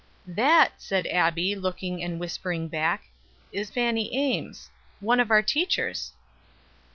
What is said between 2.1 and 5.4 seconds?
whispering back, "is Fanny Ames; one of